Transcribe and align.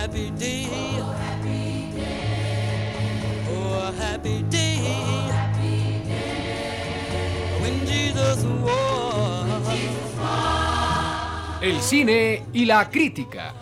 Oh, 0.00 0.02
a 0.02 0.06
happy 0.06 0.30
day. 0.30 0.66
Oh, 3.50 3.74
a 3.76 3.92
happy 3.92 4.42
day. 4.44 4.78
When 7.60 7.86
Jesus 7.86 8.44
wore. 8.62 8.80
El 11.60 11.80
cine 11.82 12.42
y 12.54 12.64
la 12.64 12.88
crítica. 12.88 13.52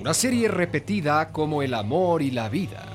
Una 0.00 0.14
serie 0.14 0.48
repetida 0.48 1.30
como 1.30 1.60
el 1.60 1.74
amor 1.74 2.22
y 2.22 2.30
la 2.30 2.48
vida. 2.48 2.86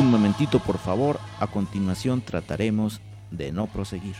Un 0.00 0.10
momentito, 0.10 0.60
por 0.60 0.78
favor. 0.78 1.20
A 1.40 1.46
continuación 1.46 2.22
trataremos 2.22 3.02
de 3.30 3.52
no 3.52 3.66
proseguir. 3.66 4.16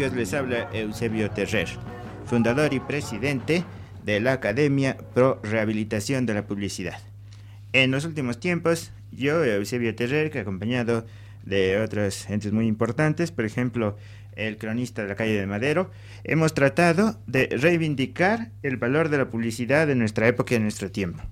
Les 0.00 0.32
habla 0.32 0.70
Eusebio 0.72 1.30
Terrer, 1.30 1.68
fundador 2.24 2.72
y 2.72 2.80
presidente 2.80 3.64
de 4.02 4.18
la 4.18 4.32
Academia 4.32 4.96
Pro 4.96 5.38
Rehabilitación 5.42 6.24
de 6.24 6.32
la 6.32 6.46
Publicidad. 6.46 6.98
En 7.74 7.90
los 7.90 8.06
últimos 8.06 8.40
tiempos, 8.40 8.92
yo, 9.12 9.44
Eusebio 9.44 9.94
Terrer, 9.94 10.30
que 10.30 10.38
acompañado 10.38 11.04
de 11.44 11.78
otros 11.82 12.30
entes 12.30 12.50
muy 12.50 12.66
importantes, 12.66 13.30
por 13.30 13.44
ejemplo, 13.44 13.98
el 14.36 14.56
cronista 14.56 15.02
de 15.02 15.08
la 15.08 15.16
calle 15.16 15.38
de 15.38 15.46
Madero, 15.46 15.90
hemos 16.24 16.54
tratado 16.54 17.20
de 17.26 17.48
reivindicar 17.60 18.52
el 18.62 18.78
valor 18.78 19.10
de 19.10 19.18
la 19.18 19.28
publicidad 19.28 19.90
en 19.90 19.98
nuestra 19.98 20.26
época 20.26 20.54
y 20.54 20.56
en 20.56 20.62
nuestro 20.62 20.90
tiempo. 20.90 21.22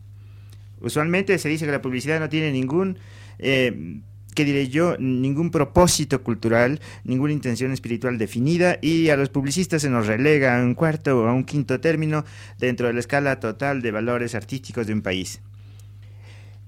Usualmente 0.81 1.39
se 1.39 1.49
dice 1.49 1.65
que 1.65 1.73
la 1.73 1.81
publicidad 1.81 2.21
no 2.21 2.28
tiene 2.28 2.53
ningún, 2.53 2.99
eh, 3.39 4.03
¿qué 4.38 4.44
diré 4.44 4.69
yo? 4.69 4.97
Ningún 5.00 5.50
propósito 5.50 6.22
cultural, 6.22 6.81
ninguna 7.03 7.32
intención 7.32 7.72
espiritual 7.72 8.19
definida 8.19 8.78
y 8.81 9.09
a 9.09 9.16
los 9.16 9.31
publicistas 9.31 9.82
se 9.82 9.91
nos 9.91 10.06
relega 10.06 10.56
a 10.56 10.62
un 10.62 10.76
cuarto 10.76 11.19
o 11.19 11.26
a 11.26 11.32
un 11.32 11.43
quinto 11.43 11.81
término 11.81 12.25
dentro 12.56 12.87
de 12.87 12.93
la 12.93 13.00
escala 13.00 13.41
total 13.41 13.82
de 13.82 13.91
valores 13.91 14.37
artísticos 14.37 14.87
de 14.87 14.93
un 14.93 15.03
país. 15.03 15.41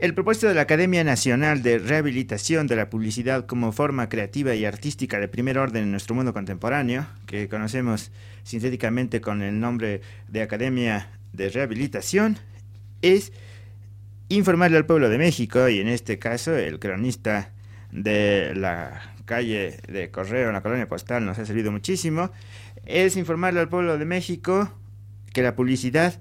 El 0.00 0.14
propósito 0.14 0.48
de 0.48 0.54
la 0.54 0.62
Academia 0.62 1.04
Nacional 1.04 1.62
de 1.62 1.78
Rehabilitación 1.78 2.66
de 2.66 2.74
la 2.74 2.90
Publicidad 2.90 3.46
como 3.46 3.70
forma 3.70 4.08
creativa 4.08 4.52
y 4.56 4.64
artística 4.64 5.20
de 5.20 5.28
primer 5.28 5.56
orden 5.56 5.84
en 5.84 5.92
nuestro 5.92 6.16
mundo 6.16 6.32
contemporáneo, 6.32 7.06
que 7.26 7.48
conocemos 7.48 8.10
sintéticamente 8.42 9.20
con 9.20 9.42
el 9.42 9.60
nombre 9.60 10.00
de 10.26 10.42
Academia 10.42 11.08
de 11.32 11.50
Rehabilitación, 11.50 12.36
es 13.00 13.32
informarle 14.28 14.76
al 14.76 14.86
pueblo 14.86 15.08
de 15.08 15.18
México, 15.18 15.68
y 15.68 15.78
en 15.78 15.86
este 15.86 16.18
caso 16.18 16.56
el 16.56 16.80
cronista 16.80 17.52
de 17.92 18.52
la 18.54 19.14
calle 19.24 19.78
de 19.88 20.10
Correo 20.10 20.48
en 20.48 20.54
la 20.54 20.62
colonia 20.62 20.88
postal 20.88 21.24
nos 21.24 21.38
ha 21.38 21.46
servido 21.46 21.70
muchísimo, 21.70 22.30
es 22.86 23.16
informarle 23.16 23.60
al 23.60 23.68
pueblo 23.68 23.98
de 23.98 24.04
México 24.04 24.72
que 25.32 25.42
la 25.42 25.54
publicidad 25.54 26.20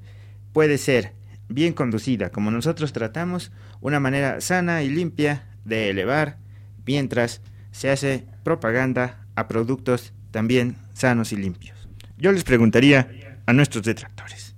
puede 0.53 0.77
ser 0.77 1.13
bien 1.47 1.73
conducida, 1.73 2.29
como 2.29 2.51
nosotros 2.51 2.93
tratamos, 2.93 3.51
una 3.81 3.99
manera 3.99 4.41
sana 4.41 4.83
y 4.83 4.89
limpia 4.89 5.47
de 5.65 5.89
elevar, 5.89 6.37
mientras 6.85 7.41
se 7.71 7.89
hace 7.89 8.25
propaganda 8.43 9.25
a 9.35 9.47
productos 9.47 10.13
también 10.31 10.75
sanos 10.93 11.31
y 11.31 11.37
limpios. 11.37 11.87
Yo 12.17 12.31
les 12.31 12.43
preguntaría 12.43 13.09
a 13.45 13.53
nuestros 13.53 13.83
detractores, 13.83 14.55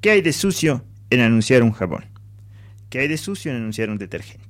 ¿qué 0.00 0.10
hay 0.10 0.22
de 0.22 0.32
sucio 0.32 0.84
en 1.10 1.20
anunciar 1.20 1.62
un 1.62 1.72
jabón? 1.72 2.04
¿Qué 2.90 3.00
hay 3.00 3.08
de 3.08 3.16
sucio 3.16 3.50
en 3.50 3.58
anunciar 3.58 3.90
un 3.90 3.98
detergente? 3.98 4.47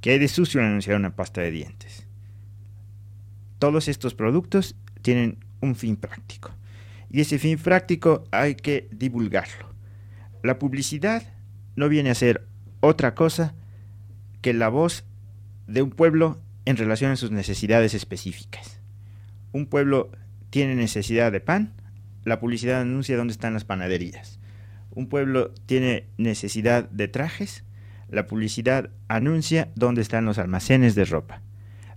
¿Qué 0.00 0.12
hay 0.12 0.18
de 0.18 0.28
sucio 0.28 0.60
en 0.60 0.66
anunciar 0.66 0.96
una 0.96 1.14
pasta 1.14 1.42
de 1.42 1.50
dientes? 1.50 2.06
Todos 3.58 3.88
estos 3.88 4.14
productos 4.14 4.74
tienen 5.02 5.44
un 5.60 5.76
fin 5.76 5.96
práctico. 5.96 6.52
Y 7.10 7.20
ese 7.20 7.38
fin 7.38 7.58
práctico 7.58 8.24
hay 8.30 8.54
que 8.54 8.88
divulgarlo. 8.92 9.68
La 10.42 10.58
publicidad 10.58 11.22
no 11.76 11.88
viene 11.88 12.10
a 12.10 12.14
ser 12.14 12.46
otra 12.80 13.14
cosa 13.14 13.54
que 14.40 14.54
la 14.54 14.68
voz 14.68 15.04
de 15.66 15.82
un 15.82 15.90
pueblo 15.90 16.40
en 16.64 16.76
relación 16.76 17.10
a 17.10 17.16
sus 17.16 17.30
necesidades 17.30 17.92
específicas. 17.92 18.80
Un 19.52 19.66
pueblo 19.66 20.10
tiene 20.48 20.74
necesidad 20.76 21.30
de 21.30 21.40
pan, 21.40 21.74
la 22.24 22.40
publicidad 22.40 22.80
anuncia 22.80 23.16
dónde 23.16 23.32
están 23.32 23.52
las 23.54 23.64
panaderías. 23.64 24.38
Un 24.90 25.08
pueblo 25.08 25.52
tiene 25.66 26.06
necesidad 26.16 26.88
de 26.88 27.08
trajes, 27.08 27.64
la 28.10 28.26
publicidad 28.26 28.90
anuncia 29.08 29.70
dónde 29.74 30.02
están 30.02 30.24
los 30.24 30.38
almacenes 30.38 30.94
de 30.94 31.04
ropa. 31.04 31.42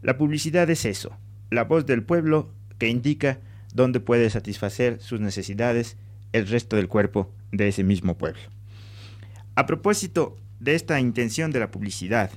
La 0.01 0.17
publicidad 0.17 0.69
es 0.69 0.85
eso, 0.85 1.17
la 1.49 1.63
voz 1.63 1.85
del 1.85 2.03
pueblo 2.03 2.51
que 2.77 2.87
indica 2.87 3.39
dónde 3.73 3.99
puede 3.99 4.29
satisfacer 4.29 5.01
sus 5.01 5.19
necesidades 5.19 5.97
el 6.31 6.47
resto 6.47 6.75
del 6.75 6.87
cuerpo 6.87 7.31
de 7.51 7.67
ese 7.67 7.83
mismo 7.83 8.17
pueblo. 8.17 8.41
A 9.55 9.65
propósito 9.65 10.35
de 10.59 10.75
esta 10.75 10.99
intención 10.99 11.51
de 11.51 11.59
la 11.59 11.71
publicidad, 11.71 12.31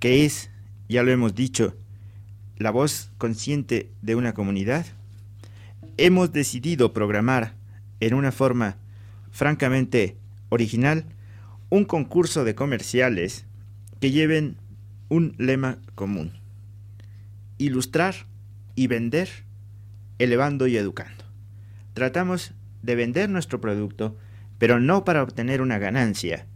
que 0.00 0.24
es, 0.24 0.50
ya 0.88 1.02
lo 1.02 1.10
hemos 1.10 1.34
dicho, 1.34 1.76
la 2.56 2.70
voz 2.70 3.10
consciente 3.18 3.90
de 4.02 4.14
una 4.14 4.34
comunidad, 4.34 4.86
hemos 5.96 6.32
decidido 6.32 6.92
programar 6.92 7.54
en 8.00 8.14
una 8.14 8.32
forma 8.32 8.76
francamente 9.30 10.16
original 10.48 11.04
un 11.70 11.84
concurso 11.84 12.44
de 12.44 12.54
comerciales 12.54 13.44
que 14.00 14.10
lleven 14.10 14.56
un 15.08 15.34
lema 15.38 15.78
común. 15.94 16.32
Ilustrar 17.58 18.14
y 18.74 18.86
vender, 18.86 19.28
elevando 20.18 20.66
y 20.66 20.76
educando. 20.76 21.24
Tratamos 21.94 22.52
de 22.82 22.94
vender 22.94 23.28
nuestro 23.28 23.60
producto, 23.60 24.16
pero 24.58 24.80
no 24.80 25.04
para 25.04 25.22
obtener 25.22 25.60
una 25.60 25.78
ganancia, 25.78 26.46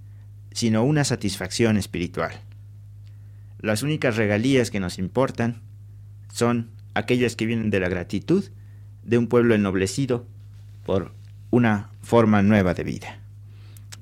sino 0.52 0.84
una 0.84 1.04
satisfacción 1.04 1.76
espiritual. 1.76 2.32
Las 3.58 3.82
únicas 3.82 4.16
regalías 4.16 4.70
que 4.70 4.80
nos 4.80 4.98
importan 4.98 5.62
son 6.32 6.70
aquellas 6.94 7.36
que 7.36 7.46
vienen 7.46 7.70
de 7.70 7.80
la 7.80 7.88
gratitud 7.88 8.44
de 9.02 9.18
un 9.18 9.28
pueblo 9.28 9.54
ennoblecido 9.54 10.26
por 10.84 11.12
una 11.50 11.90
forma 12.02 12.42
nueva 12.42 12.74
de 12.74 12.84
vida. 12.84 13.21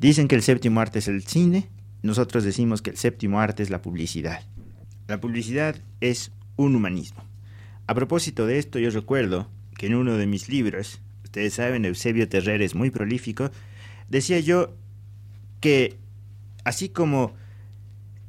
Dicen 0.00 0.28
que 0.28 0.34
el 0.34 0.42
séptimo 0.42 0.80
arte 0.80 0.98
es 0.98 1.08
el 1.08 1.22
cine, 1.22 1.68
nosotros 2.02 2.42
decimos 2.42 2.80
que 2.80 2.88
el 2.88 2.96
séptimo 2.96 3.38
arte 3.38 3.62
es 3.62 3.68
la 3.68 3.82
publicidad. 3.82 4.40
La 5.06 5.20
publicidad 5.20 5.76
es 6.00 6.32
un 6.56 6.74
humanismo. 6.74 7.22
A 7.86 7.94
propósito 7.94 8.46
de 8.46 8.58
esto, 8.58 8.78
yo 8.78 8.88
recuerdo 8.88 9.50
que 9.76 9.88
en 9.88 9.94
uno 9.94 10.16
de 10.16 10.26
mis 10.26 10.48
libros, 10.48 11.02
ustedes 11.22 11.52
saben, 11.52 11.84
Eusebio 11.84 12.26
Terrer 12.30 12.62
es 12.62 12.74
muy 12.74 12.90
prolífico, 12.90 13.50
decía 14.08 14.40
yo 14.40 14.74
que 15.60 15.98
así 16.64 16.88
como 16.88 17.34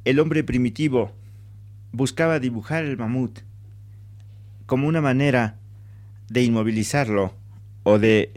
el 0.04 0.20
hombre 0.20 0.44
primitivo 0.44 1.12
buscaba 1.90 2.38
dibujar 2.38 2.84
el 2.84 2.98
mamut 2.98 3.40
como 4.66 4.88
una 4.88 5.00
manera 5.00 5.58
de 6.28 6.42
inmovilizarlo 6.42 7.34
o 7.82 7.98
de 7.98 8.32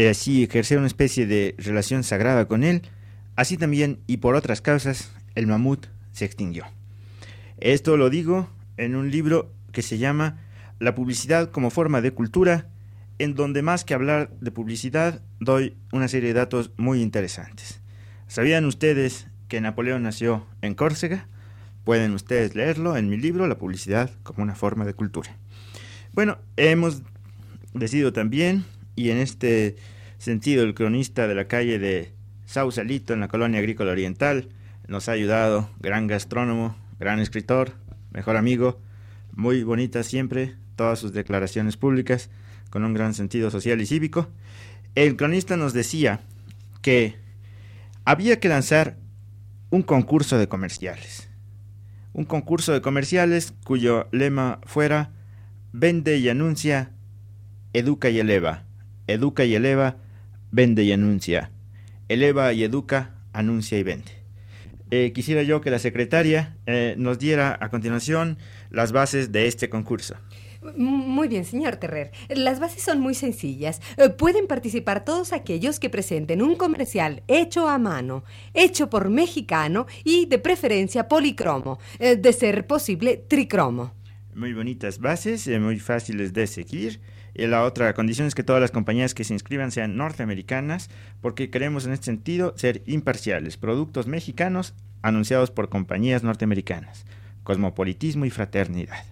eh, 0.00 0.08
así 0.08 0.44
ejercer 0.44 0.78
una 0.78 0.86
especie 0.86 1.26
de 1.26 1.54
relación 1.58 2.04
sagrada 2.04 2.48
con 2.48 2.64
él, 2.64 2.82
así 3.36 3.58
también 3.58 4.00
y 4.06 4.16
por 4.16 4.34
otras 4.34 4.62
causas 4.62 5.12
el 5.34 5.46
mamut 5.46 5.86
se 6.12 6.24
extinguió. 6.24 6.64
Esto 7.58 7.98
lo 7.98 8.08
digo 8.08 8.48
en 8.78 8.96
un 8.96 9.10
libro 9.10 9.52
que 9.72 9.82
se 9.82 9.98
llama 9.98 10.38
La 10.78 10.94
publicidad 10.94 11.50
como 11.50 11.68
forma 11.68 12.00
de 12.00 12.12
cultura, 12.12 12.68
en 13.18 13.34
donde 13.34 13.60
más 13.60 13.84
que 13.84 13.92
hablar 13.92 14.30
de 14.40 14.50
publicidad 14.50 15.20
doy 15.38 15.76
una 15.92 16.08
serie 16.08 16.28
de 16.28 16.40
datos 16.40 16.70
muy 16.78 17.02
interesantes. 17.02 17.82
¿Sabían 18.26 18.64
ustedes 18.64 19.26
que 19.48 19.60
Napoleón 19.60 20.04
nació 20.04 20.46
en 20.62 20.74
Córcega? 20.74 21.28
Pueden 21.84 22.14
ustedes 22.14 22.54
leerlo 22.54 22.96
en 22.96 23.10
mi 23.10 23.18
libro 23.18 23.46
La 23.46 23.58
publicidad 23.58 24.10
como 24.22 24.42
una 24.42 24.54
forma 24.54 24.86
de 24.86 24.94
cultura. 24.94 25.36
Bueno, 26.14 26.38
hemos 26.56 27.02
decidido 27.74 28.14
también, 28.14 28.64
y 28.96 29.10
en 29.10 29.18
este 29.18 29.76
sentido 30.18 30.64
el 30.64 30.74
cronista 30.74 31.26
de 31.26 31.34
la 31.34 31.46
calle 31.46 31.78
de 31.78 32.12
Sausalito 32.46 33.14
en 33.14 33.20
la 33.20 33.28
colonia 33.28 33.60
agrícola 33.60 33.92
oriental 33.92 34.48
nos 34.88 35.08
ha 35.08 35.12
ayudado, 35.12 35.70
gran 35.78 36.08
gastrónomo, 36.08 36.76
gran 36.98 37.20
escritor, 37.20 37.72
mejor 38.12 38.36
amigo, 38.36 38.80
muy 39.32 39.62
bonita 39.62 40.02
siempre, 40.02 40.56
todas 40.74 40.98
sus 40.98 41.12
declaraciones 41.12 41.76
públicas, 41.76 42.28
con 42.70 42.84
un 42.84 42.92
gran 42.92 43.14
sentido 43.14 43.50
social 43.50 43.80
y 43.80 43.86
cívico. 43.86 44.28
El 44.96 45.16
cronista 45.16 45.56
nos 45.56 45.72
decía 45.72 46.20
que 46.82 47.16
había 48.04 48.40
que 48.40 48.48
lanzar 48.48 48.96
un 49.70 49.82
concurso 49.82 50.38
de 50.38 50.48
comerciales. 50.48 51.28
Un 52.12 52.24
concurso 52.24 52.72
de 52.72 52.80
comerciales 52.80 53.54
cuyo 53.64 54.08
lema 54.10 54.58
fuera 54.64 55.12
Vende 55.72 56.18
y 56.18 56.28
anuncia, 56.28 56.90
educa 57.72 58.10
y 58.10 58.18
eleva. 58.18 58.64
Educa 59.10 59.44
y 59.44 59.54
eleva, 59.54 59.96
vende 60.50 60.84
y 60.84 60.92
anuncia. 60.92 61.50
Eleva 62.08 62.52
y 62.52 62.64
educa, 62.64 63.14
anuncia 63.32 63.78
y 63.78 63.82
vende. 63.82 64.12
Eh, 64.90 65.12
quisiera 65.12 65.42
yo 65.42 65.60
que 65.60 65.70
la 65.70 65.78
secretaria 65.78 66.56
eh, 66.66 66.94
nos 66.98 67.18
diera 67.18 67.56
a 67.60 67.70
continuación 67.70 68.38
las 68.70 68.90
bases 68.90 69.30
de 69.30 69.46
este 69.46 69.68
concurso. 69.68 70.16
Muy 70.76 71.28
bien, 71.28 71.44
señor 71.44 71.76
Terrer. 71.76 72.10
Las 72.28 72.60
bases 72.60 72.82
son 72.82 73.00
muy 73.00 73.14
sencillas. 73.14 73.80
Eh, 73.96 74.10
Pueden 74.10 74.46
participar 74.46 75.04
todos 75.04 75.32
aquellos 75.32 75.80
que 75.80 75.90
presenten 75.90 76.42
un 76.42 76.56
comercial 76.56 77.22
hecho 77.28 77.68
a 77.68 77.78
mano, 77.78 78.24
hecho 78.52 78.90
por 78.90 79.10
mexicano 79.10 79.86
y 80.04 80.26
de 80.26 80.38
preferencia 80.38 81.08
policromo, 81.08 81.78
de 81.98 82.32
ser 82.32 82.66
posible 82.66 83.16
tricromo. 83.16 83.94
Muy 84.34 84.52
bonitas 84.52 84.98
bases, 84.98 85.48
muy 85.48 85.78
fáciles 85.78 86.32
de 86.32 86.46
seguir. 86.46 87.00
Y 87.34 87.46
la 87.46 87.64
otra 87.64 87.92
condición 87.94 88.26
es 88.26 88.34
que 88.34 88.42
todas 88.42 88.60
las 88.60 88.70
compañías 88.70 89.14
que 89.14 89.24
se 89.24 89.32
inscriban 89.32 89.70
sean 89.70 89.96
norteamericanas, 89.96 90.90
porque 91.20 91.50
queremos 91.50 91.86
en 91.86 91.92
este 91.92 92.06
sentido 92.06 92.54
ser 92.56 92.82
imparciales. 92.86 93.56
Productos 93.56 94.06
mexicanos 94.06 94.74
anunciados 95.02 95.50
por 95.50 95.68
compañías 95.68 96.22
norteamericanas. 96.22 97.04
Cosmopolitismo 97.42 98.24
y 98.24 98.30
fraternidad. 98.30 99.04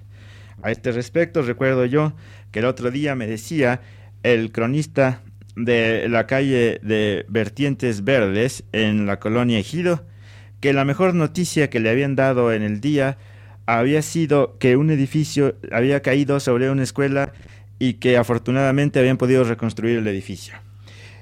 A 0.63 0.71
este 0.71 0.93
respecto, 0.93 1.43
recuerdo 1.43 1.87
yo 1.87 2.15
que 2.51 2.59
el 2.59 2.65
otro 2.65 2.91
día 2.91 3.15
me 3.15 3.27
decía 3.27 3.81
el 4.23 4.51
cronista 4.51 5.23
de 5.55 6.09
la 6.09 6.27
calle 6.27 6.81
de 6.83 7.25
Vertientes 7.29 8.05
Verdes 8.05 8.65
en 8.73 9.07
la 9.07 9.19
colonia 9.19 9.59
Ejido 9.59 10.05
que 10.61 10.73
la 10.73 10.85
mejor 10.85 11.15
noticia 11.15 11.71
que 11.71 11.81
le 11.81 11.91
habían 11.91 12.17
dado 12.17 12.53
en 12.53 12.63
el 12.63 12.81
día 12.81 13.19
había 13.67 14.03
sido 14.03 14.59
que 14.59 14.77
un 14.77 14.91
edificio 14.91 15.57
había 15.71 16.01
caído 16.01 16.41
sobre 16.41 16.71
una 16.71 16.83
escuela 16.83 17.33
y 17.79 17.95
que 17.95 18.17
afortunadamente 18.17 18.99
habían 18.99 19.17
podido 19.17 19.45
reconstruir 19.45 19.99
el 19.99 20.07
edificio. 20.07 20.55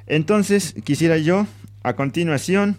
Entonces, 0.07 0.75
quisiera 0.85 1.19
yo, 1.19 1.47
a 1.83 1.95
continuación, 1.95 2.79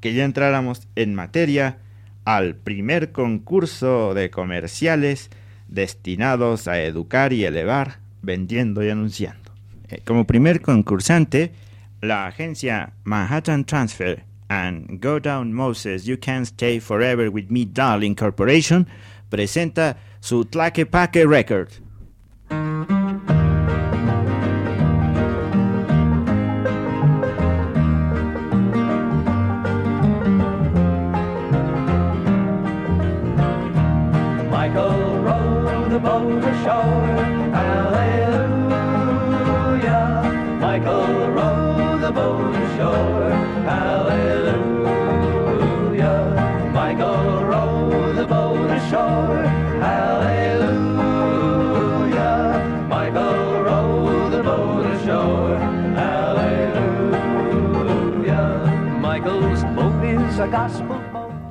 que 0.00 0.12
ya 0.12 0.24
entráramos 0.24 0.86
en 0.96 1.14
materia 1.14 1.78
al 2.24 2.56
primer 2.56 3.12
concurso 3.12 4.14
de 4.14 4.30
comerciales 4.30 5.30
destinados 5.68 6.68
a 6.68 6.82
educar 6.82 7.32
y 7.32 7.44
elevar, 7.44 7.98
vendiendo 8.22 8.84
y 8.84 8.90
anunciando. 8.90 9.52
Eh, 9.88 10.00
Como 10.04 10.26
primer 10.26 10.60
concursante, 10.60 11.52
la 12.00 12.26
agencia 12.26 12.92
Manhattan 13.04 13.64
Transfer 13.64 14.24
and 14.48 15.02
Go 15.02 15.20
Down 15.20 15.52
Moses 15.52 16.04
You 16.04 16.18
Can 16.20 16.42
Stay 16.42 16.80
Forever 16.80 17.28
With 17.28 17.46
Me 17.48 17.66
Darling 17.66 18.14
Corporation 18.14 18.86
presenta 19.30 19.96
su 20.20 20.44
Tlaquepaque 20.44 21.26
Record. 21.26 21.68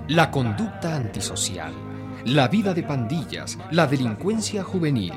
La 0.07 0.31
conducta 0.31 0.95
antisocial, 0.95 1.71
la 2.25 2.47
vida 2.47 2.73
de 2.73 2.81
pandillas, 2.81 3.59
la 3.69 3.85
delincuencia 3.85 4.63
juvenil 4.63 5.13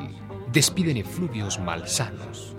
despiden 0.53 0.99
efluvios 0.99 1.59
malsanos. 1.59 2.55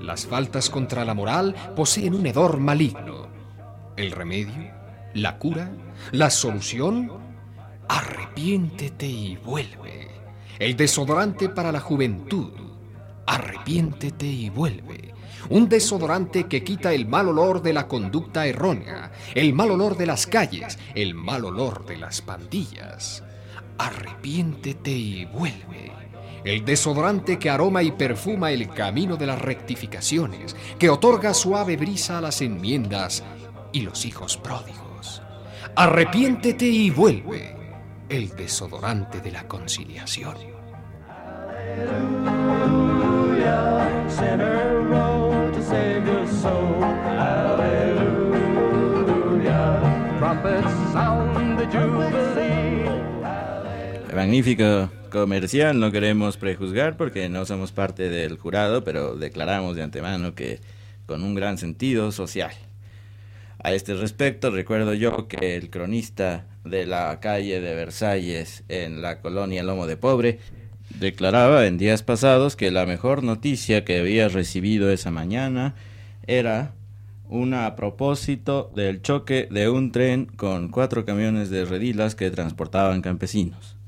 Las 0.00 0.26
faltas 0.26 0.68
contra 0.68 1.04
la 1.04 1.14
moral 1.14 1.54
poseen 1.76 2.14
un 2.14 2.26
hedor 2.26 2.58
maligno. 2.58 3.28
El 3.96 4.10
remedio, 4.10 4.72
la 5.14 5.38
cura, 5.38 5.70
la 6.10 6.28
solución, 6.28 7.12
arrepiéntete 7.88 9.06
y 9.06 9.36
vuelve. 9.36 10.08
El 10.58 10.76
desodorante 10.76 11.48
para 11.48 11.70
la 11.70 11.80
juventud, 11.80 12.52
arrepiéntete 13.26 14.26
y 14.26 14.50
vuelve. 14.50 15.09
Un 15.50 15.68
desodorante 15.68 16.44
que 16.44 16.62
quita 16.62 16.94
el 16.94 17.06
mal 17.06 17.28
olor 17.28 17.60
de 17.60 17.72
la 17.72 17.88
conducta 17.88 18.46
errónea, 18.46 19.10
el 19.34 19.52
mal 19.52 19.72
olor 19.72 19.96
de 19.96 20.06
las 20.06 20.28
calles, 20.28 20.78
el 20.94 21.14
mal 21.14 21.44
olor 21.44 21.84
de 21.86 21.96
las 21.96 22.22
pandillas. 22.22 23.24
Arrepiéntete 23.76 24.92
y 24.92 25.24
vuelve. 25.24 25.90
El 26.44 26.64
desodorante 26.64 27.38
que 27.40 27.50
aroma 27.50 27.82
y 27.82 27.90
perfuma 27.90 28.52
el 28.52 28.70
camino 28.70 29.16
de 29.16 29.26
las 29.26 29.42
rectificaciones, 29.42 30.54
que 30.78 30.88
otorga 30.88 31.34
suave 31.34 31.76
brisa 31.76 32.18
a 32.18 32.20
las 32.20 32.40
enmiendas 32.42 33.24
y 33.72 33.80
los 33.80 34.06
hijos 34.06 34.36
pródigos. 34.36 35.20
Arrepiéntete 35.74 36.66
y 36.66 36.90
vuelve. 36.90 37.56
El 38.08 38.36
desodorante 38.36 39.20
de 39.20 39.32
la 39.32 39.48
conciliación. 39.48 40.36
Hallelujah. 41.70 42.80
Sinner 44.08 44.69
Magnífico 54.20 54.90
comercial, 55.10 55.80
no 55.80 55.90
queremos 55.90 56.36
prejuzgar 56.36 56.98
porque 56.98 57.30
no 57.30 57.46
somos 57.46 57.72
parte 57.72 58.10
del 58.10 58.36
jurado, 58.36 58.84
pero 58.84 59.16
declaramos 59.16 59.76
de 59.76 59.82
antemano 59.82 60.34
que 60.34 60.60
con 61.06 61.24
un 61.24 61.34
gran 61.34 61.56
sentido 61.56 62.12
social. 62.12 62.52
A 63.64 63.72
este 63.72 63.94
respecto, 63.94 64.50
recuerdo 64.50 64.92
yo 64.92 65.26
que 65.26 65.56
el 65.56 65.70
cronista 65.70 66.44
de 66.66 66.84
la 66.84 67.18
calle 67.20 67.62
de 67.62 67.74
Versalles 67.74 68.62
en 68.68 69.00
la 69.00 69.22
colonia 69.22 69.62
Lomo 69.62 69.86
de 69.86 69.96
Pobre 69.96 70.38
declaraba 70.98 71.66
en 71.66 71.78
días 71.78 72.02
pasados 72.02 72.56
que 72.56 72.70
la 72.70 72.84
mejor 72.84 73.22
noticia 73.22 73.86
que 73.86 74.00
había 74.00 74.28
recibido 74.28 74.90
esa 74.90 75.10
mañana 75.10 75.76
era 76.26 76.74
una 77.30 77.64
a 77.64 77.74
propósito 77.74 78.70
del 78.76 79.00
choque 79.00 79.48
de 79.50 79.70
un 79.70 79.92
tren 79.92 80.26
con 80.26 80.68
cuatro 80.68 81.06
camiones 81.06 81.48
de 81.48 81.64
redilas 81.64 82.14
que 82.14 82.30
transportaban 82.30 83.00
campesinos. 83.00 83.79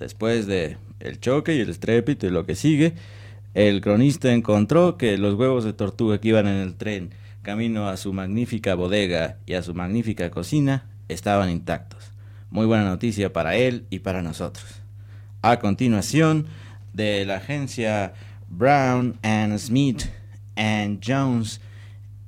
Después 0.00 0.46
de 0.46 0.78
el 0.98 1.20
choque 1.20 1.54
y 1.54 1.60
el 1.60 1.68
estrépito 1.68 2.26
y 2.26 2.30
lo 2.30 2.46
que 2.46 2.54
sigue, 2.56 2.94
el 3.54 3.82
cronista 3.82 4.32
encontró 4.32 4.96
que 4.96 5.18
los 5.18 5.34
huevos 5.34 5.62
de 5.62 5.74
tortuga 5.74 6.18
que 6.18 6.28
iban 6.28 6.48
en 6.48 6.56
el 6.56 6.74
tren 6.74 7.10
camino 7.42 7.86
a 7.86 7.98
su 7.98 8.12
magnífica 8.14 8.74
bodega 8.74 9.36
y 9.44 9.54
a 9.54 9.62
su 9.62 9.74
magnífica 9.74 10.30
cocina 10.30 10.86
estaban 11.08 11.50
intactos. 11.50 12.12
Muy 12.50 12.64
buena 12.64 12.84
noticia 12.84 13.32
para 13.32 13.56
él 13.56 13.84
y 13.90 13.98
para 13.98 14.22
nosotros. 14.22 14.80
A 15.42 15.58
continuación, 15.58 16.46
de 16.94 17.24
la 17.24 17.36
agencia 17.36 18.14
Brown 18.48 19.18
and 19.22 19.58
Smith 19.58 20.04
and 20.56 21.00
Jones 21.00 21.60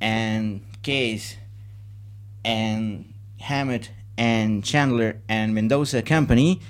and 0.00 0.60
Case 0.82 1.38
and 2.44 3.06
Hammett 3.38 3.90
and 4.16 4.62
Chandler 4.62 5.20
and 5.28 5.54
Mendoza 5.54 6.02
Company, 6.02 6.60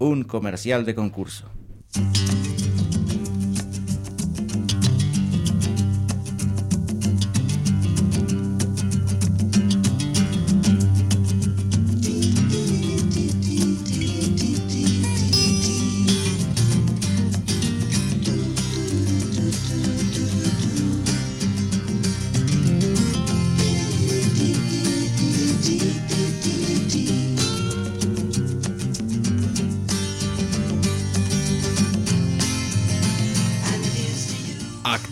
un 0.00 0.24
comercial 0.24 0.84
de 0.86 0.94
concurso. 0.94 1.44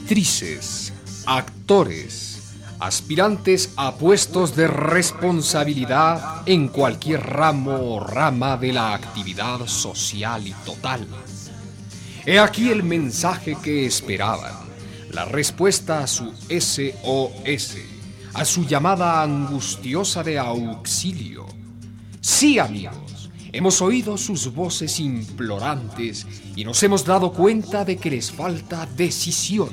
Actrices, 0.08 0.90
actores, 1.26 2.54
aspirantes 2.80 3.74
a 3.76 3.94
puestos 3.96 4.56
de 4.56 4.66
responsabilidad 4.66 6.44
en 6.46 6.68
cualquier 6.68 7.20
ramo 7.20 7.94
o 7.94 8.00
rama 8.00 8.56
de 8.56 8.72
la 8.72 8.94
actividad 8.94 9.66
social 9.66 10.46
y 10.46 10.52
total. 10.64 11.06
He 12.24 12.38
aquí 12.38 12.70
el 12.70 12.84
mensaje 12.84 13.58
que 13.62 13.84
esperaban, 13.84 14.54
la 15.12 15.26
respuesta 15.26 15.98
a 16.02 16.06
su 16.06 16.32
SOS, 16.48 17.76
a 18.32 18.46
su 18.46 18.64
llamada 18.64 19.22
angustiosa 19.22 20.22
de 20.22 20.38
auxilio. 20.38 21.44
Sí, 22.22 22.58
amigos, 22.58 23.17
hemos 23.52 23.80
oído 23.80 24.16
sus 24.16 24.52
voces 24.52 25.00
implorantes 25.00 26.26
y 26.56 26.64
nos 26.64 26.82
hemos 26.82 27.04
dado 27.04 27.32
cuenta 27.32 27.84
de 27.84 27.96
que 27.96 28.10
les 28.10 28.30
falta 28.30 28.86
decisión, 28.96 29.70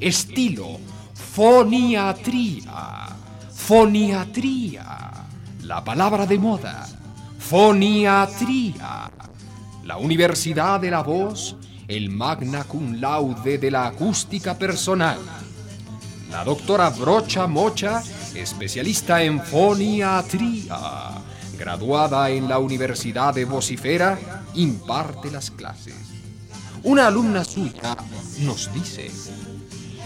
estilo, 0.00 0.78
foniatría. 1.14 3.16
Foniatría. 3.52 5.26
La 5.62 5.82
palabra 5.82 6.24
de 6.24 6.38
moda. 6.38 6.86
Foniatría. 7.38 9.10
La 9.84 9.96
Universidad 9.96 10.80
de 10.80 10.90
la 10.90 11.02
Voz, 11.02 11.56
el 11.88 12.10
magna 12.10 12.64
cum 12.64 13.00
laude 13.00 13.58
de 13.58 13.70
la 13.70 13.86
acústica 13.86 14.56
personal. 14.56 15.18
La 16.30 16.44
doctora 16.44 16.90
Brocha 16.90 17.46
Mocha, 17.46 18.02
especialista 18.34 19.22
en 19.22 19.40
foniatría, 19.40 21.15
graduada 21.56 22.30
en 22.30 22.48
la 22.48 22.58
Universidad 22.58 23.34
de 23.34 23.44
Vocifera, 23.44 24.18
imparte 24.54 25.30
las 25.30 25.50
clases. 25.50 25.94
Una 26.82 27.08
alumna 27.08 27.44
suya 27.44 27.96
nos 28.40 28.72
dice, 28.72 29.10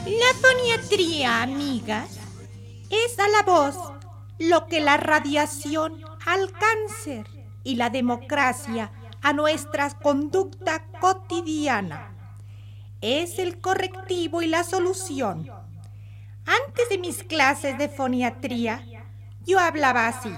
La 0.07 0.35
foniatría, 0.40 1.42
amigas, 1.42 2.19
es 2.88 3.19
a 3.19 3.28
la 3.28 3.42
voz 3.42 3.76
lo 4.38 4.66
que 4.66 4.80
la 4.80 4.97
radiación 4.97 6.02
al 6.25 6.50
cáncer 6.52 7.26
y 7.62 7.76
la 7.76 7.90
democracia 7.90 8.90
a 9.23 9.33
nuestra 9.33 9.90
conducta 9.90 10.85
cotidiana. 11.00 12.14
Es 13.00 13.38
el 13.38 13.61
correctivo 13.61 14.42
y 14.42 14.47
la 14.47 14.64
solución. 14.64 15.50
Antes 16.47 16.88
de 16.88 16.99
mis 16.99 17.23
clases 17.23 17.78
de 17.78 17.88
foniatría, 17.88 18.83
yo 19.45 19.59
hablaba 19.59 20.09
así. 20.09 20.33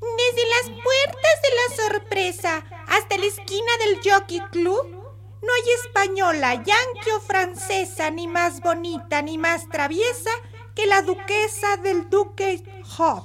Desde 0.00 0.48
las 0.48 0.82
puertas 0.82 1.42
de 1.42 1.48
la 1.56 1.84
sorpresa 1.84 2.64
hasta 2.88 3.18
la 3.18 3.26
esquina 3.26 3.72
del 3.78 4.00
Jockey 4.02 4.40
Club, 4.50 5.00
no 5.42 5.52
hay 5.52 5.70
española, 5.84 6.54
yanqui 6.54 7.10
o 7.14 7.20
francesa 7.20 8.10
ni 8.10 8.26
más 8.26 8.60
bonita 8.60 9.20
ni 9.20 9.36
más 9.36 9.68
traviesa 9.68 10.30
que 10.74 10.86
la 10.86 11.02
duquesa 11.02 11.76
del 11.76 12.08
Duque 12.08 12.62
Hop. 12.98 13.24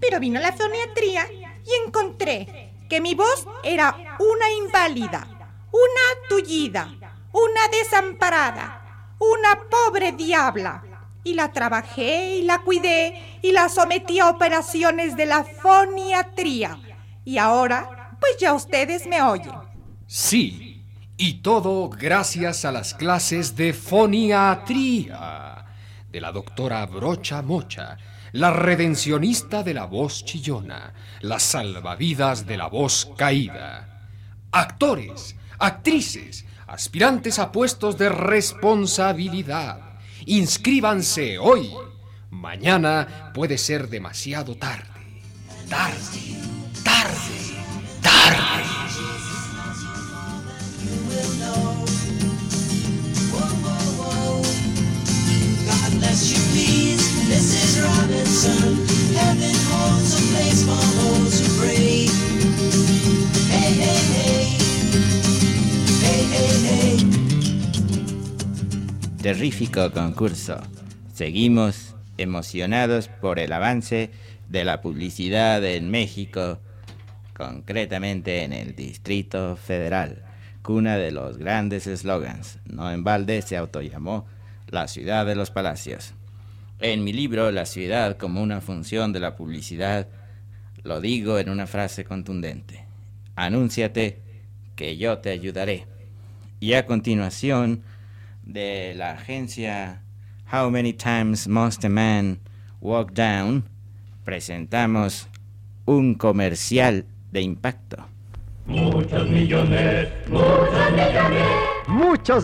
Pero 0.00 0.20
vino 0.20 0.40
la 0.40 0.52
foniatría 0.52 1.26
y 1.32 1.86
encontré 1.86 2.72
que 2.88 3.00
mi 3.00 3.14
voz 3.14 3.46
era 3.62 4.16
una 4.18 4.50
inválida, 4.50 5.26
una 5.72 6.28
tullida, 6.28 6.94
una 7.32 7.68
desamparada, 7.68 9.14
una 9.18 9.68
pobre 9.68 10.12
diabla. 10.12 10.82
Y 11.26 11.34
la 11.34 11.50
trabajé 11.50 12.36
y 12.36 12.42
la 12.42 12.60
cuidé 12.60 13.40
y 13.42 13.50
la 13.50 13.68
sometí 13.68 14.20
a 14.20 14.28
operaciones 14.28 15.16
de 15.16 15.26
la 15.26 15.42
foniatría. 15.42 16.78
Y 17.24 17.38
ahora, 17.38 18.16
pues 18.20 18.36
ya 18.38 18.54
ustedes 18.54 19.08
me 19.08 19.20
oyen. 19.20 19.52
Sí, 20.06 20.84
y 21.16 21.42
todo 21.42 21.88
gracias 21.88 22.64
a 22.64 22.70
las 22.70 22.94
clases 22.94 23.56
de 23.56 23.72
foniatría 23.72 25.64
de 26.08 26.20
la 26.20 26.30
doctora 26.30 26.86
Brocha 26.86 27.42
Mocha, 27.42 27.96
la 28.30 28.52
redencionista 28.52 29.64
de 29.64 29.74
la 29.74 29.86
voz 29.86 30.24
chillona, 30.24 30.94
la 31.22 31.40
salvavidas 31.40 32.46
de 32.46 32.56
la 32.56 32.68
voz 32.68 33.10
caída. 33.16 34.08
Actores, 34.52 35.34
actrices, 35.58 36.46
aspirantes 36.68 37.40
a 37.40 37.50
puestos 37.50 37.98
de 37.98 38.10
responsabilidad, 38.10 39.85
inscríbanse 40.26 41.38
hoy. 41.38 41.70
Mañana 42.30 43.32
puede 43.34 43.56
ser 43.58 43.88
demasiado 43.88 44.56
tarde. 44.56 44.84
Tarde, 45.68 45.98
tarde, 46.84 47.14
tarde. 48.02 48.76
Mrs. 57.28 57.82
Robinson. 57.82 58.86
Heaven 59.16 59.54
holds 59.68 60.14
a 60.14 60.22
place 60.32 60.62
for 60.62 60.78
those 60.96 61.40
who 61.40 61.60
pray. 61.60 62.06
Hey, 63.50 63.72
hey. 63.72 64.06
Hey, 64.06 64.15
Terrífico 69.26 69.90
concurso. 69.90 70.56
Seguimos 71.12 71.96
emocionados 72.16 73.08
por 73.08 73.40
el 73.40 73.52
avance 73.52 74.12
de 74.48 74.64
la 74.64 74.80
publicidad 74.80 75.64
en 75.64 75.90
México, 75.90 76.60
concretamente 77.36 78.44
en 78.44 78.52
el 78.52 78.76
Distrito 78.76 79.56
Federal, 79.56 80.22
cuna 80.62 80.96
de 80.96 81.10
los 81.10 81.38
grandes 81.38 81.88
eslogans. 81.88 82.60
No 82.66 82.92
en 82.92 83.02
balde 83.02 83.42
se 83.42 83.56
autollamó 83.56 84.28
la 84.68 84.86
ciudad 84.86 85.26
de 85.26 85.34
los 85.34 85.50
palacios. 85.50 86.14
En 86.78 87.02
mi 87.02 87.12
libro 87.12 87.50
La 87.50 87.66
ciudad 87.66 88.18
como 88.18 88.40
una 88.40 88.60
función 88.60 89.12
de 89.12 89.18
la 89.18 89.34
publicidad, 89.34 90.06
lo 90.84 91.00
digo 91.00 91.40
en 91.40 91.50
una 91.50 91.66
frase 91.66 92.04
contundente. 92.04 92.84
Anúnciate 93.34 94.20
que 94.76 94.96
yo 94.96 95.18
te 95.18 95.30
ayudaré. 95.30 95.86
Y 96.60 96.74
a 96.74 96.86
continuación, 96.86 97.82
de 98.46 98.94
la 98.96 99.12
agencia 99.12 100.02
How 100.50 100.70
Many 100.70 100.94
Times 100.94 101.46
Must 101.48 101.84
a 101.84 101.88
Man 101.88 102.38
Walk 102.80 103.12
Down, 103.12 103.64
presentamos 104.24 105.28
un 105.84 106.14
comercial 106.14 107.04
de 107.32 107.42
impacto. 107.42 108.06
Muchos 108.66 109.28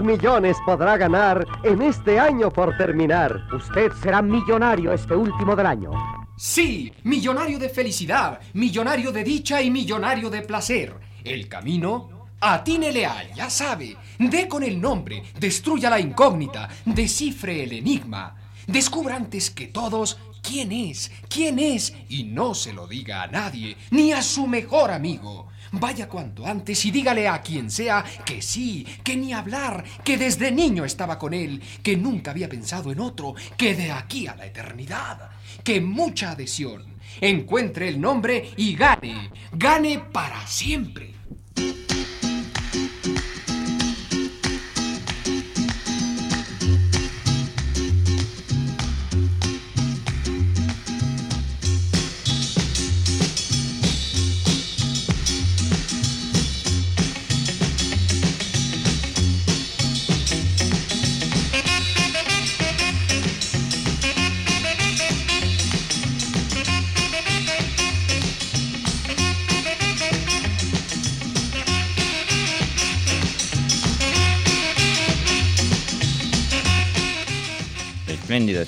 millones 0.02 0.56
podrá 0.64 0.96
ganar 0.96 1.46
en 1.64 1.82
este 1.82 2.18
año 2.18 2.50
por 2.50 2.76
terminar. 2.76 3.40
Usted 3.54 3.92
será 4.02 4.22
millonario 4.22 4.92
este 4.92 5.14
último 5.14 5.56
del 5.56 5.66
año. 5.66 5.90
Sí, 6.36 6.92
millonario 7.04 7.58
de 7.58 7.68
felicidad, 7.68 8.40
millonario 8.54 9.12
de 9.12 9.22
dicha 9.22 9.62
y 9.62 9.70
millonario 9.70 10.30
de 10.30 10.42
placer. 10.42 10.94
El 11.24 11.48
camino, 11.48 12.21
atínele 12.42 13.06
a, 13.06 13.32
ya 13.34 13.48
sabe. 13.48 13.96
Dé 14.18 14.48
con 14.48 14.62
el 14.62 14.80
nombre, 14.80 15.22
destruya 15.38 15.88
la 15.88 16.00
incógnita, 16.00 16.68
descifre 16.84 17.62
el 17.62 17.72
enigma. 17.72 18.36
Descubra 18.66 19.16
antes 19.16 19.50
que 19.50 19.68
todos 19.68 20.18
quién 20.42 20.72
es, 20.72 21.10
quién 21.28 21.58
es, 21.58 21.94
y 22.08 22.24
no 22.24 22.54
se 22.54 22.72
lo 22.72 22.86
diga 22.86 23.22
a 23.22 23.28
nadie, 23.28 23.76
ni 23.90 24.12
a 24.12 24.22
su 24.22 24.46
mejor 24.46 24.90
amigo. 24.90 25.48
Vaya 25.74 26.08
cuanto 26.08 26.44
antes 26.46 26.84
y 26.84 26.90
dígale 26.90 27.26
a 27.26 27.40
quien 27.40 27.70
sea 27.70 28.04
que 28.26 28.42
sí, 28.42 28.86
que 29.02 29.16
ni 29.16 29.32
hablar, 29.32 29.84
que 30.04 30.18
desde 30.18 30.52
niño 30.52 30.84
estaba 30.84 31.18
con 31.18 31.32
él, 31.32 31.62
que 31.82 31.96
nunca 31.96 32.32
había 32.32 32.48
pensado 32.48 32.92
en 32.92 33.00
otro, 33.00 33.34
que 33.56 33.74
de 33.74 33.90
aquí 33.90 34.26
a 34.26 34.36
la 34.36 34.44
eternidad, 34.44 35.30
que 35.64 35.80
mucha 35.80 36.32
adhesión, 36.32 36.84
encuentre 37.20 37.88
el 37.88 38.00
nombre 38.00 38.50
y 38.56 38.74
gane, 38.74 39.30
gane 39.52 39.98
para 39.98 40.46
siempre. 40.46 41.21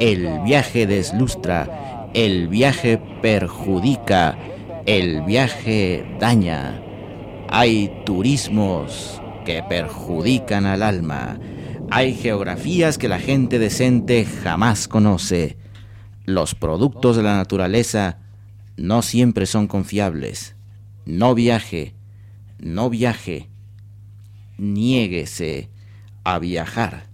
El 0.00 0.40
viaje 0.40 0.86
deslustra, 0.86 2.08
el 2.14 2.48
viaje 2.48 2.98
perjudica, 3.22 4.36
el 4.86 5.22
viaje 5.22 6.04
daña. 6.18 6.80
Hay 7.48 7.92
turismos 8.04 9.22
que 9.44 9.62
perjudican 9.62 10.66
al 10.66 10.82
alma. 10.82 11.38
Hay 11.96 12.14
geografías 12.14 12.98
que 12.98 13.06
la 13.06 13.20
gente 13.20 13.60
decente 13.60 14.24
jamás 14.24 14.88
conoce. 14.88 15.56
Los 16.24 16.56
productos 16.56 17.16
de 17.16 17.22
la 17.22 17.36
naturaleza 17.36 18.18
no 18.76 19.00
siempre 19.00 19.46
son 19.46 19.68
confiables. 19.68 20.56
No 21.06 21.36
viaje, 21.36 21.94
no 22.58 22.90
viaje. 22.90 23.48
Niéguese 24.58 25.68
a 26.24 26.40
viajar. 26.40 27.04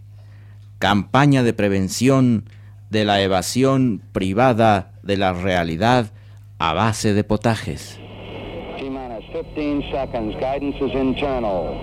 Campaña 0.79 1.43
de 1.43 1.53
prevención 1.53 2.49
de 2.89 3.05
la 3.05 3.21
evasión 3.21 4.01
privada 4.13 4.95
de 5.03 5.19
la 5.19 5.35
realidad 5.35 6.11
a 6.59 6.73
base 6.73 7.13
de 7.13 7.23
potajes. 7.23 8.01
T 8.79 8.85
minus 8.85 9.27
15 9.55 9.91
seconds. 9.91 10.35
Guidance 10.37 10.83
is 10.83 10.95
internal. 10.95 11.77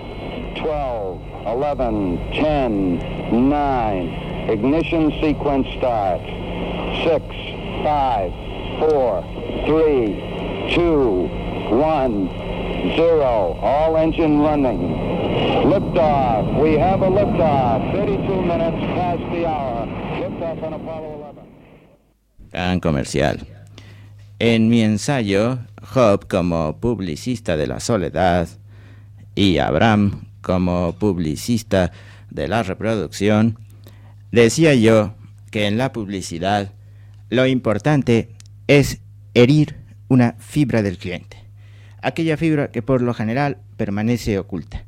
12, 0.56 1.20
11, 1.46 2.18
10, 2.32 3.48
9. 3.48 4.50
Ignition 4.50 5.12
sequence 5.20 5.68
start. 5.76 6.20
6, 7.04 7.24
5, 7.84 8.32
4, 8.80 9.24
3, 9.66 10.74
2, 10.74 11.28
1, 11.70 12.94
0. 12.96 13.58
All 13.60 13.96
engine 13.96 14.40
running. 14.40 14.80
Liftoff. 15.66 16.60
We 16.60 16.78
have 16.78 17.02
a 17.02 17.10
liftoff. 17.10 17.92
32 17.92 18.42
minutes 18.42 18.78
past 18.94 19.20
the 19.32 19.46
hour. 19.46 19.86
Liftoff 20.20 20.62
on 20.62 20.72
Apollo 20.72 21.18
11. 21.18 21.42
Gran 22.50 22.80
comercial. 22.80 23.46
En 24.38 24.68
mi 24.68 24.82
ensayo, 24.82 25.58
Job 25.82 26.28
como 26.28 26.78
publicista 26.78 27.56
de 27.56 27.66
la 27.66 27.80
soledad 27.80 28.48
y 29.34 29.58
Abraham 29.58 30.27
como 30.40 30.94
publicista 30.98 31.92
de 32.30 32.48
la 32.48 32.62
reproducción, 32.62 33.58
decía 34.32 34.74
yo 34.74 35.14
que 35.50 35.66
en 35.66 35.78
la 35.78 35.92
publicidad 35.92 36.72
lo 37.30 37.46
importante 37.46 38.30
es 38.66 39.00
herir 39.34 39.76
una 40.08 40.36
fibra 40.38 40.82
del 40.82 40.98
cliente, 40.98 41.36
aquella 42.02 42.36
fibra 42.36 42.70
que 42.70 42.82
por 42.82 43.02
lo 43.02 43.14
general 43.14 43.58
permanece 43.76 44.38
oculta, 44.38 44.84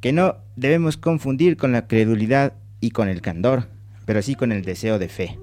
que 0.00 0.12
no 0.12 0.36
debemos 0.56 0.96
confundir 0.96 1.56
con 1.56 1.72
la 1.72 1.86
credulidad 1.86 2.54
y 2.80 2.90
con 2.90 3.08
el 3.08 3.20
candor, 3.20 3.68
pero 4.04 4.22
sí 4.22 4.34
con 4.34 4.52
el 4.52 4.64
deseo 4.64 4.98
de 4.98 5.08
fe. 5.08 5.38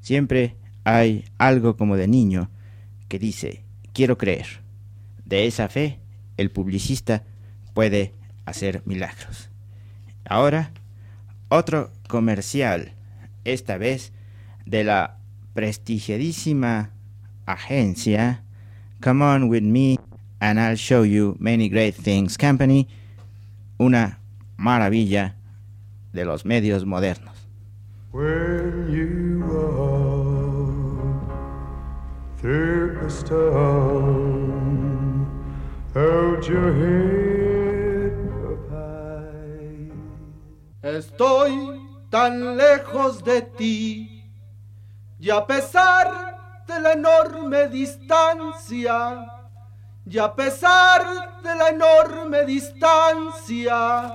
Siempre 0.00 0.56
hay 0.84 1.24
algo 1.38 1.76
como 1.76 1.96
de 1.96 2.08
niño 2.08 2.50
que 3.08 3.18
dice, 3.18 3.64
quiero 3.92 4.18
creer. 4.18 4.46
De 5.24 5.46
esa 5.46 5.68
fe, 5.68 6.00
el 6.36 6.50
publicista 6.50 7.24
puede 7.74 8.14
hacer 8.46 8.82
milagros. 8.86 9.50
Ahora, 10.24 10.70
otro 11.48 11.90
comercial, 12.08 12.92
esta 13.44 13.76
vez 13.76 14.12
de 14.64 14.84
la 14.84 15.18
prestigiadísima 15.52 16.90
agencia 17.46 18.42
Come 19.02 19.24
On 19.24 19.50
With 19.50 19.62
Me 19.62 19.98
and 20.40 20.58
I'll 20.58 20.76
Show 20.76 21.04
You 21.04 21.36
Many 21.38 21.68
Great 21.68 21.94
Things 21.96 22.38
Company, 22.38 22.88
una 23.78 24.20
maravilla 24.56 25.36
de 26.12 26.24
los 26.24 26.44
medios 26.44 26.86
modernos. 26.86 27.34
Estoy 40.84 41.80
tan 42.10 42.58
lejos 42.58 43.24
de 43.24 43.40
ti 43.40 44.22
y 45.18 45.30
a 45.30 45.46
pesar 45.46 46.62
de 46.66 46.78
la 46.78 46.92
enorme 46.92 47.68
distancia, 47.68 49.24
y 50.04 50.18
a 50.18 50.34
pesar 50.34 51.40
de 51.42 51.54
la 51.54 51.70
enorme 51.70 52.44
distancia, 52.44 54.12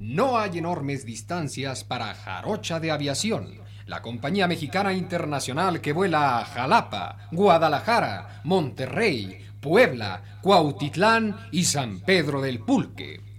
No 0.00 0.36
hay 0.36 0.58
enormes 0.58 1.06
distancias 1.06 1.84
para 1.84 2.12
Jarocha 2.12 2.80
de 2.80 2.90
Aviación, 2.90 3.60
la 3.86 4.02
compañía 4.02 4.48
mexicana 4.48 4.92
internacional 4.92 5.80
que 5.80 5.92
vuela 5.92 6.40
a 6.40 6.44
Jalapa, 6.44 7.28
Guadalajara, 7.30 8.40
Monterrey, 8.42 9.46
Puebla, 9.60 10.38
Cuautitlán 10.42 11.36
y 11.52 11.62
San 11.64 12.00
Pedro 12.00 12.40
del 12.40 12.58
Pulque. 12.58 13.29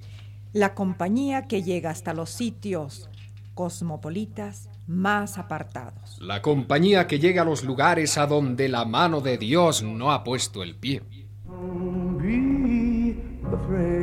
La 0.53 0.73
compañía 0.75 1.43
que 1.47 1.63
llega 1.63 1.91
hasta 1.91 2.13
los 2.13 2.29
sitios 2.29 3.09
cosmopolitas 3.53 4.69
más 4.85 5.37
apartados. 5.37 6.17
La 6.19 6.41
compañía 6.41 7.07
que 7.07 7.19
llega 7.19 7.43
a 7.43 7.45
los 7.45 7.63
lugares 7.63 8.17
a 8.17 8.27
donde 8.27 8.67
la 8.67 8.83
mano 8.83 9.21
de 9.21 9.37
Dios 9.37 9.81
no 9.81 10.11
ha 10.11 10.25
puesto 10.25 10.61
el 10.61 10.75
pie. 10.75 11.03
Don't 11.45 12.17
be 12.21 13.15
afraid 13.53 14.01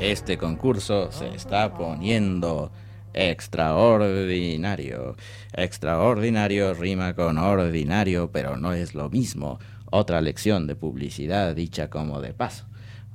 Este 0.01 0.39
concurso 0.39 1.13
se 1.13 1.29
está 1.35 1.75
poniendo 1.75 2.73
extraordinario. 3.15 5.17
Extraordinario 5.53 6.75
rima 6.75 7.15
con 7.15 7.39
ordinario, 7.39 8.31
pero 8.33 8.57
no 8.57 8.73
es 8.73 8.95
lo 8.95 9.11
mismo. 9.11 9.59
Otra 9.91 10.21
lección 10.21 10.67
de 10.67 10.77
publicidad 10.77 11.55
dicha 11.55 11.89
como 11.89 12.21
de 12.21 12.33
paso. 12.33 12.67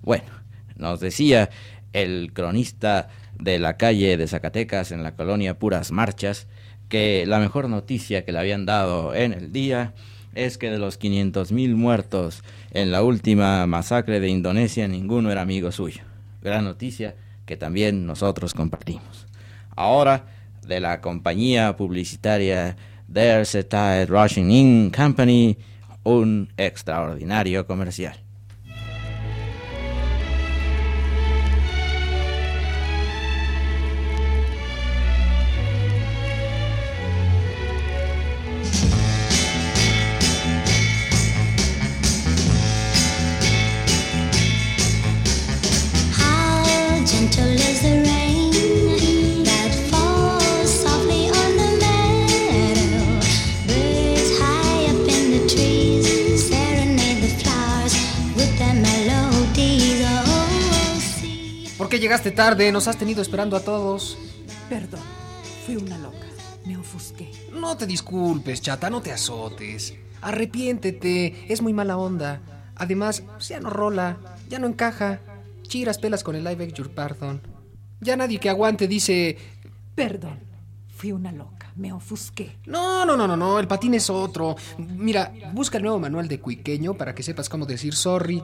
Bueno, 0.02 0.32
nos 0.76 1.00
decía 1.00 1.50
el 1.94 2.34
cronista 2.34 3.10
de 3.44 3.60
la 3.60 3.76
calle 3.78 4.16
de 4.16 4.28
Zacatecas 4.28 4.92
en 4.92 5.04
la 5.04 5.16
colonia 5.16 5.60
Puras 5.60 5.92
Marchas 5.92 6.48
que 6.88 7.26
la 7.26 7.40
mejor 7.40 7.70
noticia 7.70 8.24
que 8.24 8.32
le 8.32 8.40
habían 8.40 8.66
dado 8.66 9.14
en 9.14 9.34
el 9.34 9.52
día 9.52 9.94
es 10.34 10.58
que 10.58 10.72
de 10.72 10.80
los 10.80 11.00
500.000 11.00 11.76
muertos 11.76 12.44
en 12.72 12.92
la 12.92 13.04
última 13.04 13.68
masacre 13.68 14.20
de 14.20 14.30
Indonesia, 14.30 14.88
ninguno 14.88 15.32
era 15.32 15.42
amigo 15.42 15.72
suyo. 15.72 16.04
Gran 16.42 16.64
noticia 16.66 17.16
que 17.46 17.58
también 17.58 18.06
nosotros 18.06 18.54
compartimos. 18.54 19.28
Ahora, 19.76 20.26
de 20.66 20.80
la 20.80 21.02
compañía 21.02 21.76
publicitaria 21.76 22.78
There's 23.12 23.52
Tide 23.52 24.06
Rushing 24.06 24.50
In 24.50 24.90
Company, 24.90 25.58
un 26.04 26.50
extraordinario 26.58 27.68
comercial. 27.68 28.23
Llegaste 62.24 62.32
tarde? 62.32 62.72
Nos 62.72 62.88
has 62.88 62.98
tenido 62.98 63.22
esperando 63.22 63.58
a 63.58 63.60
todos. 63.60 64.18
Perdón, 64.70 65.02
fui 65.66 65.76
una 65.76 65.98
loca. 65.98 66.28
Me 66.66 66.78
ofusqué. 66.78 67.30
No 67.52 67.76
te 67.76 67.86
disculpes, 67.86 68.62
chata, 68.62 68.90
no 68.90 69.02
te 69.02 69.12
azotes. 69.12 69.94
Arrepiéntete, 70.22 71.52
es 71.52 71.62
muy 71.62 71.74
mala 71.74 71.98
onda. 71.98 72.40
Además, 72.76 73.24
ya 73.42 73.60
no 73.60 73.70
rola, 73.70 74.18
ya 74.48 74.58
no 74.60 74.68
encaja. 74.68 75.20
Chiras 75.64 75.98
pelas 75.98 76.24
con 76.24 76.36
el 76.36 76.44
beg 76.44 76.74
your 76.74 76.92
pardon. 76.92 77.42
Ya 78.00 78.16
nadie 78.16 78.40
que 78.40 78.50
aguante 78.50 78.88
dice... 78.88 79.38
Perdón, 79.94 80.40
fui 80.96 81.12
una 81.12 81.34
loca. 81.34 81.72
Me 81.76 81.92
ofusqué. 81.92 82.58
No, 82.66 83.06
no, 83.06 83.18
no, 83.18 83.28
no, 83.28 83.36
no, 83.36 83.60
el 83.60 83.68
patín 83.68 83.96
es 83.96 84.10
otro. 84.10 84.56
Mira, 84.78 85.34
busca 85.52 85.78
el 85.78 85.84
nuevo 85.84 86.00
manual 86.00 86.30
de 86.30 86.40
cuiqueño 86.40 86.94
para 86.94 87.14
que 87.14 87.24
sepas 87.24 87.50
cómo 87.50 87.66
decir 87.66 87.94
sorry. 87.94 88.42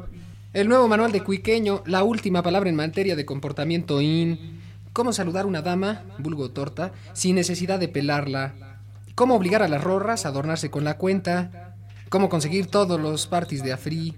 El 0.52 0.68
nuevo 0.68 0.88
manual 0.88 1.12
de 1.12 1.24
cuiqueño, 1.24 1.84
la 1.86 2.04
última 2.04 2.42
palabra 2.42 2.72
en 2.72 2.76
materia 2.76 3.16
de 3.16 3.24
comportamiento 3.24 4.02
in. 4.02 4.60
Cómo 4.94 5.14
saludar 5.14 5.46
a 5.46 5.48
una 5.48 5.62
dama, 5.62 6.02
vulgo 6.18 6.50
torta, 6.50 6.92
sin 7.14 7.36
necesidad 7.36 7.80
de 7.80 7.88
pelarla. 7.88 8.82
Cómo 9.14 9.36
obligar 9.36 9.62
a 9.62 9.68
las 9.68 9.84
rorras 9.84 10.26
a 10.26 10.30
adornarse 10.30 10.72
con 10.72 10.84
la 10.84 10.98
cuenta. 10.98 11.76
Cómo 12.10 12.30
conseguir 12.30 12.66
todos 12.66 13.00
los 13.00 13.28
parties 13.28 13.62
de 13.62 13.74
afri. 13.74 14.16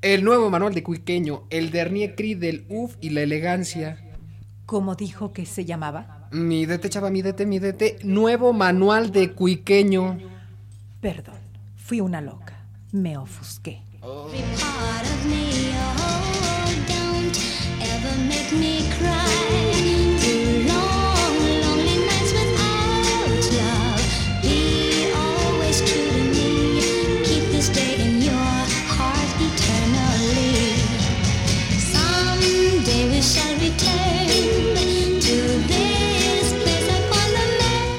El 0.00 0.24
nuevo 0.24 0.48
manual 0.48 0.72
de 0.72 0.82
cuiqueño, 0.82 1.44
el 1.50 1.70
dernier 1.70 2.14
cri 2.14 2.34
del 2.34 2.64
uf 2.70 2.96
y 3.02 3.10
la 3.10 3.20
elegancia. 3.20 4.02
¿Cómo 4.64 4.94
dijo 4.94 5.34
que 5.34 5.44
se 5.44 5.66
llamaba? 5.66 6.28
Mídete, 6.32 6.88
chava, 6.88 7.10
mídete, 7.10 7.44
mídete. 7.44 7.98
Nuevo 8.02 8.54
manual 8.54 9.12
de 9.12 9.32
cuiqueño. 9.32 10.16
Perdón, 11.02 11.36
fui 11.76 12.00
una 12.00 12.22
loca. 12.22 12.64
Me 12.92 13.18
ofusqué. 13.18 13.82
Every 14.02 14.65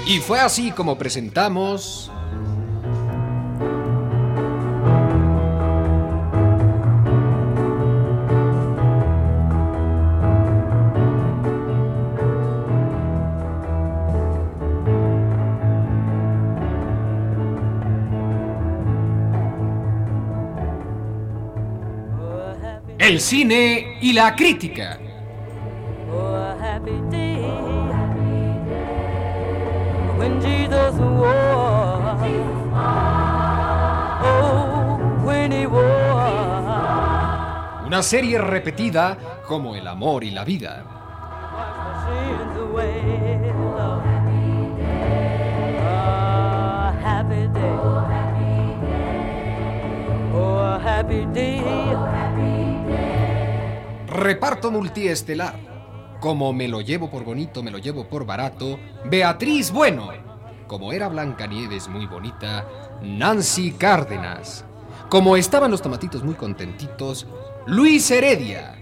Y 0.08 0.20
fue 0.20 0.40
así 0.40 0.72
como 0.72 0.98
presentamos... 0.98 2.10
El 22.98 23.22
cine 23.22 23.98
y 24.02 24.14
la 24.14 24.36
crítica. 24.36 25.00
Una 37.86 38.04
serie 38.04 38.38
repetida 38.38 39.18
como 39.48 39.76
el 39.76 39.88
amor 39.88 40.24
y 40.24 40.32
la 40.32 40.44
vida. 40.44 40.84
Oh. 50.34 50.78
Reparto 54.08 54.72
multiestelar. 54.72 55.56
Como 56.20 56.52
me 56.52 56.68
lo 56.68 56.82
llevo 56.82 57.10
por 57.10 57.24
bonito, 57.24 57.64
me 57.64 57.72
lo 57.72 57.78
llevo 57.78 58.08
por 58.10 58.26
barato. 58.26 58.80
Beatriz 59.06 59.72
Bueno. 59.72 60.27
Como 60.68 60.92
era 60.92 61.08
Blancanieves 61.08 61.88
muy 61.88 62.06
bonita, 62.06 62.66
Nancy 63.02 63.72
Cárdenas. 63.72 64.66
Como 65.10 65.38
estaban 65.38 65.72
los 65.72 65.82
tomatitos 65.82 66.24
muy 66.24 66.36
contentitos, 66.36 67.26
Luis 67.66 68.12
Heredia. 68.12 68.76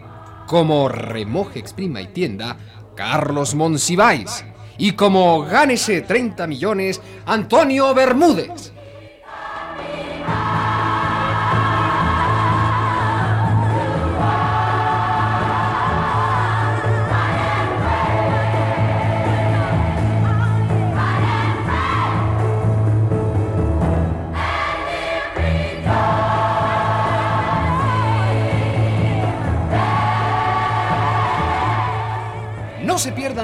Como 0.48 0.90
remoje, 0.90 1.60
exprima 1.60 2.02
y 2.02 2.08
tienda, 2.08 2.58
Carlos 2.96 3.54
Monsiváis. 3.54 4.44
Y 4.78 4.94
como 4.94 5.44
gánese 5.44 6.02
30 6.02 6.48
millones, 6.48 7.02
Antonio 7.26 7.94
Bermúdez. 7.94 8.74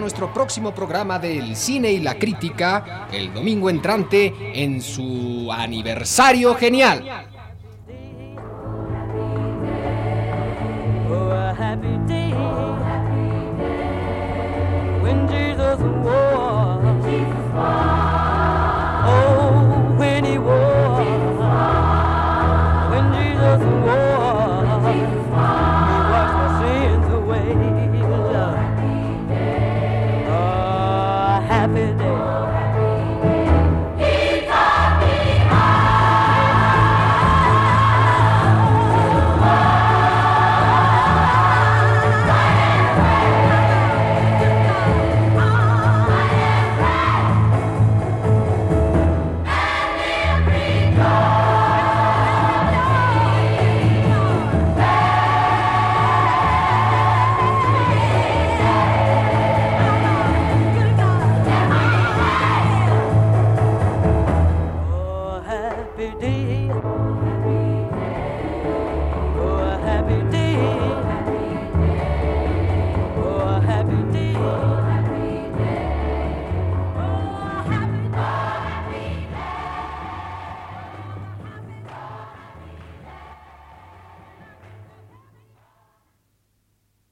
Nuestro 0.01 0.33
próximo 0.33 0.73
programa 0.73 1.19
del 1.19 1.55
cine 1.55 1.91
y 1.91 1.99
la 1.99 2.15
crítica 2.15 3.07
el 3.13 3.31
domingo 3.33 3.69
entrante 3.69 4.33
en 4.53 4.81
su 4.81 5.49
aniversario 5.51 6.55
genial. 6.55 7.27
Oh, 19.07 19.50